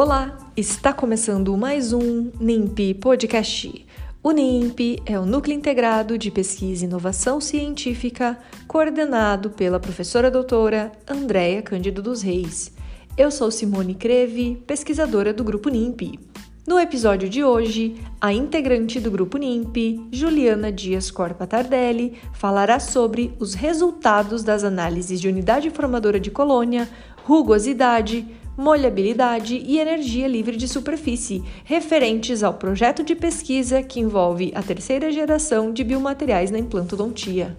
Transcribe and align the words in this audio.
Olá, 0.00 0.52
está 0.56 0.92
começando 0.92 1.56
mais 1.56 1.92
um 1.92 2.30
NIMP 2.38 2.94
Podcast. 3.00 3.84
O 4.22 4.30
NIMP 4.30 5.02
é 5.04 5.18
o 5.18 5.26
Núcleo 5.26 5.56
Integrado 5.56 6.16
de 6.16 6.30
Pesquisa 6.30 6.84
e 6.84 6.86
Inovação 6.86 7.40
Científica, 7.40 8.38
coordenado 8.68 9.50
pela 9.50 9.80
professora 9.80 10.30
doutora 10.30 10.92
Andréia 11.04 11.62
Cândido 11.62 12.00
dos 12.00 12.22
Reis. 12.22 12.72
Eu 13.16 13.28
sou 13.32 13.50
Simone 13.50 13.96
Creve, 13.96 14.62
pesquisadora 14.68 15.34
do 15.34 15.42
Grupo 15.42 15.68
NIMP. 15.68 16.16
No 16.64 16.78
episódio 16.78 17.28
de 17.28 17.42
hoje, 17.42 17.96
a 18.20 18.32
integrante 18.32 19.00
do 19.00 19.10
Grupo 19.10 19.36
NIMP, 19.36 20.06
Juliana 20.12 20.70
Dias 20.70 21.10
Corpa 21.10 21.44
Tardelli, 21.44 22.16
falará 22.34 22.78
sobre 22.78 23.34
os 23.40 23.52
resultados 23.54 24.44
das 24.44 24.62
análises 24.62 25.20
de 25.20 25.26
unidade 25.26 25.70
formadora 25.70 26.20
de 26.20 26.30
colônia, 26.30 26.88
rugosidade, 27.24 28.24
molhabilidade 28.58 29.54
e 29.54 29.78
energia 29.78 30.26
livre 30.26 30.56
de 30.56 30.66
superfície, 30.66 31.44
referentes 31.64 32.42
ao 32.42 32.54
projeto 32.54 33.04
de 33.04 33.14
pesquisa 33.14 33.84
que 33.84 34.00
envolve 34.00 34.52
a 34.52 34.60
terceira 34.60 35.12
geração 35.12 35.72
de 35.72 35.84
biomateriais 35.84 36.50
na 36.50 36.58
implantodontia. 36.58 37.56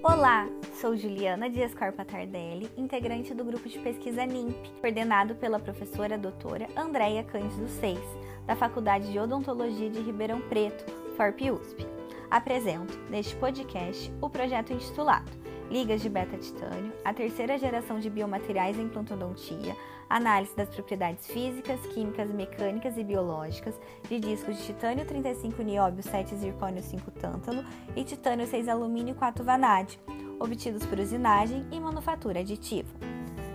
Olá, 0.00 0.48
sou 0.80 0.96
Juliana 0.96 1.50
Dias 1.50 1.74
Corpa 1.74 2.04
Tardelli, 2.04 2.70
integrante 2.76 3.34
do 3.34 3.44
grupo 3.44 3.68
de 3.68 3.78
pesquisa 3.80 4.24
NIMP, 4.24 4.54
coordenado 4.80 5.34
pela 5.34 5.58
professora 5.58 6.16
doutora 6.16 6.68
Andréia 6.76 7.24
Cândido 7.24 7.68
Seis, 7.80 7.98
da 8.46 8.54
Faculdade 8.54 9.10
de 9.10 9.18
Odontologia 9.18 9.90
de 9.90 10.00
Ribeirão 10.00 10.40
Preto, 10.42 10.84
FORP 11.16 11.50
USP 11.50 11.97
apresento, 12.30 12.98
neste 13.10 13.34
podcast, 13.36 14.12
o 14.20 14.28
projeto 14.28 14.72
intitulado 14.72 15.30
Ligas 15.70 16.00
de 16.00 16.08
Beta-Titânio, 16.08 16.92
a 17.04 17.12
terceira 17.12 17.58
geração 17.58 18.00
de 18.00 18.08
biomateriais 18.08 18.78
em 18.78 18.84
implantodontia, 18.84 19.76
análise 20.08 20.56
das 20.56 20.68
propriedades 20.70 21.26
físicas, 21.26 21.78
químicas, 21.92 22.30
mecânicas 22.30 22.96
e 22.96 23.04
biológicas 23.04 23.74
de 24.08 24.18
discos 24.18 24.56
de 24.56 24.64
titânio 24.64 25.04
35 25.04 25.62
nióbio 25.62 26.02
7 26.02 26.34
zircônio 26.36 26.82
5 26.82 27.10
tântalo 27.10 27.62
e 27.94 28.02
titânio 28.02 28.46
6 28.46 28.66
alumínio 28.66 29.14
4 29.14 29.44
vanádio, 29.44 30.00
obtidos 30.40 30.86
por 30.86 30.98
usinagem 30.98 31.66
e 31.70 31.78
manufatura 31.78 32.40
aditiva. 32.40 32.88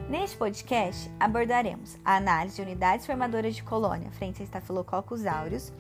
Neste 0.08 0.38
podcast, 0.38 1.10
abordaremos 1.20 1.98
a 2.06 2.18
análise 2.18 2.58
de 2.58 2.62
unidades 2.62 3.08
formadoras 3.08 3.56
de 3.56 3.64
colônia 3.64 4.12
frente 4.12 4.44
a 4.44 4.46
Staphylococcus 4.46 5.26
aureus 5.26 5.74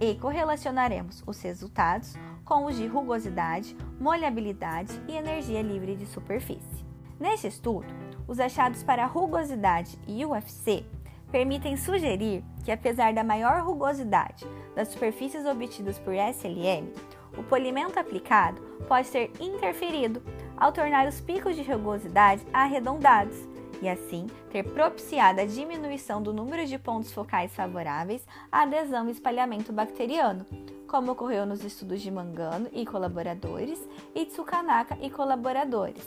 e 0.00 0.14
correlacionaremos 0.16 1.22
os 1.24 1.40
resultados 1.40 2.14
com 2.46 2.64
os 2.64 2.76
de 2.76 2.86
rugosidade, 2.86 3.76
molhabilidade 4.00 4.92
e 5.08 5.12
energia 5.12 5.60
livre 5.60 5.96
de 5.96 6.06
superfície. 6.06 6.86
Neste 7.18 7.48
estudo, 7.48 7.86
os 8.28 8.38
achados 8.38 8.82
para 8.82 9.04
rugosidade 9.04 9.98
e 10.06 10.24
UFC 10.24 10.84
permitem 11.30 11.76
sugerir 11.76 12.44
que, 12.64 12.70
apesar 12.70 13.12
da 13.12 13.24
maior 13.24 13.62
rugosidade 13.62 14.46
das 14.76 14.88
superfícies 14.88 15.44
obtidas 15.44 15.98
por 15.98 16.14
SLM, 16.14 16.92
o 17.36 17.42
polimento 17.42 17.98
aplicado 17.98 18.62
pode 18.86 19.10
ter 19.10 19.30
interferido 19.40 20.22
ao 20.56 20.72
tornar 20.72 21.06
os 21.08 21.20
picos 21.20 21.56
de 21.56 21.62
rugosidade 21.62 22.46
arredondados 22.52 23.36
e 23.82 23.88
assim 23.88 24.26
ter 24.50 24.62
propiciado 24.62 25.40
a 25.40 25.44
diminuição 25.44 26.22
do 26.22 26.32
número 26.32 26.64
de 26.64 26.78
pontos 26.78 27.12
focais 27.12 27.54
favoráveis 27.54 28.26
à 28.50 28.62
adesão 28.62 29.08
e 29.08 29.12
espalhamento 29.12 29.72
bacteriano, 29.72 30.46
como 30.86 31.12
ocorreu 31.12 31.44
nos 31.44 31.64
estudos 31.64 32.00
de 32.00 32.10
Mangano 32.10 32.68
e 32.72 32.86
colaboradores 32.86 33.78
e 34.14 34.24
Tsukanaka 34.24 34.96
e 35.02 35.10
colaboradores. 35.10 36.06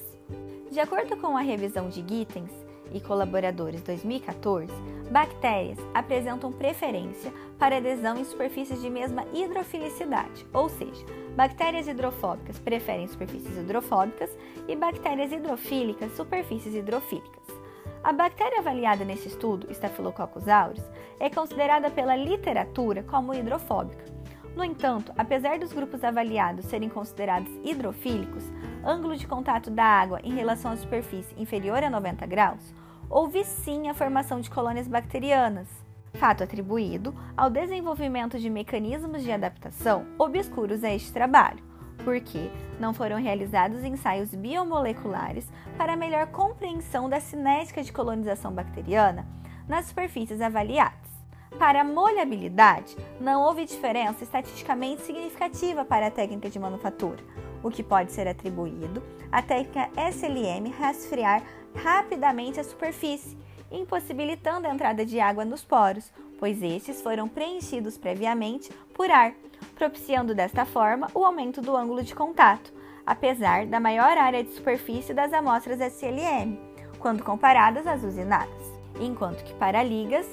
De 0.72 0.79
acordo 0.79 1.17
com 1.17 1.35
a 1.38 1.41
revisão 1.41 1.90
de 1.90 2.03
Gittens 2.07 2.51
e 2.91 3.00
colaboradores 3.00 3.81
2014, 3.81 4.72
bactérias 5.12 5.78
apresentam 5.94 6.51
preferência 6.51 7.34
para 7.57 7.78
adesão 7.78 8.17
em 8.17 8.23
superfícies 8.23 8.81
de 8.81 8.90
mesma 8.90 9.25
hidrofilicidade, 9.34 10.47
ou 10.53 10.69
seja, 10.69 11.06
bactérias 11.35 11.88
hidrofóbicas 11.88 12.57
preferem 12.59 13.07
superfícies 13.07 13.57
hidrofóbicas 13.57 14.29
e 14.67 14.75
bactérias 14.75 15.31
hidrofílicas 15.31 16.16
superfícies 16.16 16.73
hidrofílicas. 16.73 17.59
A 18.01 18.13
bactéria 18.13 18.59
avaliada 18.59 19.03
nesse 19.03 19.28
estudo, 19.28 19.69
Staphylococcus 19.72 20.47
aureus, 20.47 20.81
é 21.19 21.29
considerada 21.29 21.91
pela 21.91 22.16
literatura 22.16 23.03
como 23.03 23.34
hidrofóbica, 23.34 24.06
no 24.55 24.63
entanto, 24.63 25.13
apesar 25.17 25.59
dos 25.59 25.71
grupos 25.71 26.03
avaliados 26.03 26.65
serem 26.65 26.89
considerados 26.89 27.51
hidrofílicos, 27.63 28.43
ângulo 28.83 29.15
de 29.15 29.27
contato 29.27 29.69
da 29.69 29.83
água 29.83 30.19
em 30.23 30.33
relação 30.33 30.71
à 30.71 30.75
superfície 30.75 31.33
inferior 31.37 31.83
a 31.83 31.89
90 31.89 32.25
graus, 32.25 32.73
houve 33.09 33.43
sim 33.43 33.89
a 33.89 33.93
formação 33.93 34.39
de 34.39 34.49
colônias 34.49 34.87
bacterianas, 34.87 35.67
fato 36.13 36.43
atribuído 36.43 37.13
ao 37.35 37.49
desenvolvimento 37.49 38.37
de 38.39 38.49
mecanismos 38.49 39.23
de 39.23 39.31
adaptação 39.31 40.05
obscuros 40.17 40.83
a 40.83 40.93
este 40.93 41.11
trabalho, 41.11 41.63
porque 42.03 42.49
não 42.79 42.93
foram 42.93 43.17
realizados 43.17 43.83
ensaios 43.83 44.33
biomoleculares 44.33 45.47
para 45.77 45.95
melhor 45.95 46.27
compreensão 46.27 47.09
da 47.09 47.19
cinética 47.19 47.83
de 47.83 47.91
colonização 47.91 48.51
bacteriana 48.51 49.27
nas 49.67 49.85
superfícies 49.85 50.41
avaliadas. 50.41 51.09
Para 51.57 51.81
a 51.81 51.83
molhabilidade, 51.83 52.95
não 53.19 53.41
houve 53.41 53.65
diferença 53.65 54.23
estatisticamente 54.23 55.01
significativa 55.01 55.83
para 55.83 56.07
a 56.07 56.11
técnica 56.11 56.49
de 56.49 56.59
manufatura, 56.59 57.23
o 57.63 57.69
que 57.69 57.83
pode 57.83 58.11
ser 58.11 58.27
atribuído 58.27 59.01
à 59.31 59.41
técnica 59.41 59.89
SLM 59.95 60.69
resfriar 60.77 61.43
rapidamente 61.75 62.59
a 62.59 62.63
superfície, 62.63 63.37
impossibilitando 63.71 64.67
a 64.67 64.73
entrada 64.73 65.05
de 65.05 65.19
água 65.19 65.43
nos 65.43 65.63
poros, 65.63 66.11
pois 66.39 66.61
estes 66.61 67.01
foram 67.01 67.27
preenchidos 67.27 67.97
previamente 67.97 68.71
por 68.93 69.11
ar, 69.11 69.33
propiciando 69.75 70.33
desta 70.33 70.66
forma 70.66 71.09
o 71.13 71.25
aumento 71.25 71.61
do 71.61 71.75
ângulo 71.75 72.03
de 72.03 72.16
contato, 72.16 72.73
apesar 73.05 73.66
da 73.66 73.79
maior 73.79 74.17
área 74.17 74.43
de 74.43 74.53
superfície 74.53 75.13
das 75.13 75.33
amostras 75.33 75.79
SLM, 75.79 76.57
quando 76.99 77.23
comparadas 77.23 77.85
às 77.85 78.03
usinadas. 78.03 78.79
Enquanto 78.99 79.43
que 79.43 79.53
para 79.53 79.83
ligas, 79.83 80.27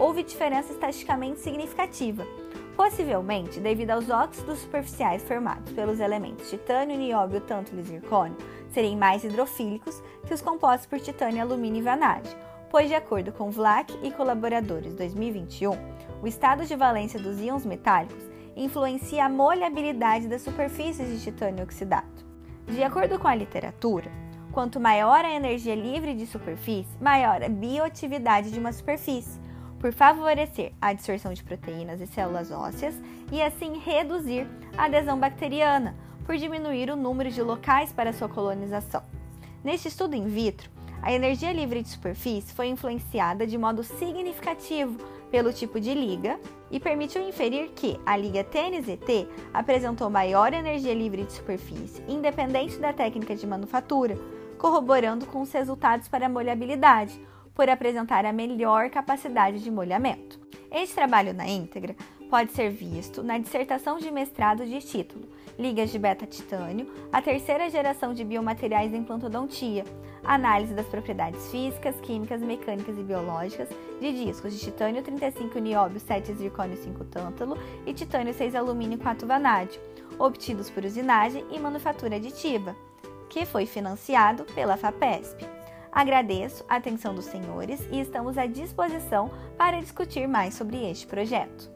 houve 0.00 0.22
diferença 0.22 0.72
estatisticamente 0.72 1.40
significativa, 1.40 2.26
possivelmente 2.74 3.60
devido 3.60 3.90
aos 3.90 4.08
óxidos 4.08 4.60
superficiais 4.60 5.22
formados 5.22 5.70
pelos 5.74 6.00
elementos 6.00 6.48
titânio, 6.48 6.96
nióbio, 6.96 7.42
tântalo 7.42 7.80
e 7.80 7.84
zircônio 7.84 8.36
serem 8.70 8.96
mais 8.96 9.22
hidrofílicos 9.22 10.02
que 10.26 10.32
os 10.32 10.40
compostos 10.40 10.86
por 10.86 10.98
titânio, 10.98 11.42
alumínio 11.42 11.80
e 11.80 11.84
vanádio, 11.84 12.34
pois, 12.70 12.88
de 12.88 12.94
acordo 12.94 13.30
com 13.30 13.50
Vlach 13.50 13.92
e 14.02 14.10
colaboradores 14.10 14.94
2021, 14.94 15.72
o 16.22 16.26
estado 16.26 16.64
de 16.64 16.74
valência 16.74 17.20
dos 17.20 17.38
íons 17.38 17.66
metálicos 17.66 18.24
influencia 18.56 19.26
a 19.26 19.28
molhabilidade 19.28 20.28
das 20.28 20.40
superfícies 20.40 21.08
de 21.08 21.22
titânio 21.22 21.64
oxidado. 21.64 22.24
De 22.66 22.82
acordo 22.82 23.18
com 23.18 23.28
a 23.28 23.34
literatura, 23.34 24.10
quanto 24.52 24.80
maior 24.80 25.24
a 25.24 25.34
energia 25.34 25.74
livre 25.74 26.14
de 26.14 26.26
superfície, 26.26 26.96
maior 27.00 27.42
a 27.42 27.48
bioatividade 27.48 28.50
de 28.50 28.58
uma 28.58 28.72
superfície, 28.72 29.40
por 29.80 29.92
favorecer 29.92 30.72
a 30.80 30.88
absorção 30.88 31.32
de 31.32 31.42
proteínas 31.42 32.00
e 32.00 32.06
células 32.06 32.50
ósseas 32.50 32.94
e 33.32 33.40
assim 33.40 33.78
reduzir 33.78 34.46
a 34.76 34.84
adesão 34.84 35.18
bacteriana, 35.18 35.96
por 36.26 36.36
diminuir 36.36 36.90
o 36.90 36.96
número 36.96 37.30
de 37.30 37.42
locais 37.42 37.92
para 37.92 38.12
sua 38.12 38.28
colonização. 38.28 39.02
Neste 39.64 39.88
estudo 39.88 40.14
in 40.14 40.26
vitro, 40.26 40.70
a 41.02 41.12
energia 41.12 41.50
livre 41.52 41.82
de 41.82 41.88
superfície 41.88 42.52
foi 42.52 42.68
influenciada 42.68 43.46
de 43.46 43.56
modo 43.56 43.82
significativo 43.82 44.98
pelo 45.30 45.52
tipo 45.52 45.80
de 45.80 45.94
liga 45.94 46.38
e 46.70 46.78
permitiu 46.78 47.26
inferir 47.26 47.70
que 47.70 47.98
a 48.04 48.16
liga 48.16 48.44
TNZT 48.44 49.26
apresentou 49.52 50.10
maior 50.10 50.52
energia 50.52 50.92
livre 50.92 51.24
de 51.24 51.32
superfície, 51.32 52.04
independente 52.06 52.78
da 52.78 52.92
técnica 52.92 53.34
de 53.34 53.46
manufatura, 53.46 54.18
corroborando 54.58 55.24
com 55.24 55.40
os 55.40 55.50
resultados 55.52 56.06
para 56.06 56.26
a 56.26 56.28
molhabilidade, 56.28 57.18
por 57.60 57.68
apresentar 57.68 58.24
a 58.24 58.32
melhor 58.32 58.88
capacidade 58.88 59.62
de 59.62 59.70
molhamento. 59.70 60.40
Este 60.72 60.94
trabalho 60.94 61.34
na 61.34 61.46
íntegra 61.46 61.94
pode 62.30 62.52
ser 62.52 62.70
visto 62.70 63.22
na 63.22 63.36
dissertação 63.36 63.98
de 63.98 64.10
mestrado 64.10 64.64
de 64.64 64.80
título 64.80 65.28
Ligas 65.58 65.90
de 65.90 65.98
Beta-Titânio, 65.98 66.90
a 67.12 67.20
terceira 67.20 67.68
geração 67.68 68.14
de 68.14 68.24
biomateriais 68.24 68.94
em 68.94 69.00
implantodontia, 69.00 69.84
análise 70.24 70.72
das 70.72 70.86
propriedades 70.86 71.50
físicas, 71.50 71.94
químicas, 72.00 72.40
mecânicas 72.40 72.96
e 72.96 73.02
biológicas 73.02 73.68
de 74.00 74.24
discos 74.24 74.54
de 74.54 74.60
titânio 74.60 75.02
35 75.02 75.58
nióbio 75.58 76.00
7 76.00 76.32
zircônio 76.32 76.78
5 76.78 77.04
tântalo 77.04 77.58
e 77.84 77.92
titânio 77.92 78.32
6 78.32 78.54
alumínio 78.54 78.98
4 78.98 79.28
vanádio, 79.28 79.78
obtidos 80.18 80.70
por 80.70 80.82
usinagem 80.82 81.44
e 81.50 81.58
manufatura 81.58 82.16
aditiva, 82.16 82.74
que 83.28 83.44
foi 83.44 83.66
financiado 83.66 84.46
pela 84.54 84.78
FAPESP. 84.78 85.59
Agradeço 85.92 86.64
a 86.68 86.76
atenção 86.76 87.14
dos 87.14 87.24
senhores 87.24 87.80
e 87.90 88.00
estamos 88.00 88.38
à 88.38 88.46
disposição 88.46 89.30
para 89.58 89.80
discutir 89.80 90.28
mais 90.28 90.54
sobre 90.54 90.90
este 90.90 91.06
projeto. 91.06 91.70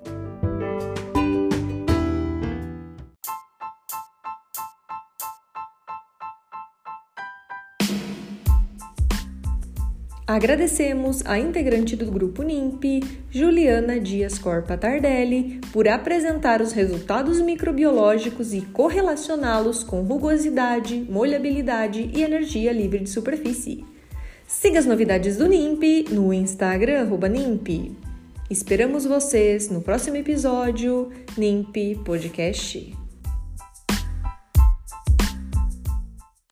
Agradecemos 10.26 11.25
a 11.26 11.38
integrante 11.38 11.94
do 11.94 12.11
grupo 12.11 12.43
NIMP, 12.43 13.05
Juliana 13.31 14.00
Dias 14.00 14.38
Corpa 14.38 14.76
Tardelli, 14.76 15.61
por 15.70 15.87
apresentar 15.87 16.62
os 16.62 16.72
resultados 16.72 17.43
microbiológicos 17.43 18.55
e 18.55 18.62
correlacioná-los 18.62 19.84
com 19.84 20.00
rugosidade, 20.02 21.06
molhabilidade 21.11 22.11
e 22.14 22.22
energia 22.22 22.72
livre 22.72 23.00
de 23.00 23.11
superfície. 23.11 23.94
Siga 24.46 24.79
as 24.79 24.87
novidades 24.87 25.37
do 25.37 25.46
NIMP 25.46 26.11
no 26.11 26.32
Instagram 26.32 27.06
NIMP. 27.29 27.96
Esperamos 28.50 29.05
vocês 29.06 29.70
no 29.70 29.81
próximo 29.81 30.17
episódio 30.17 31.11
NIMP 31.37 31.96
Podcast. 32.05 33.04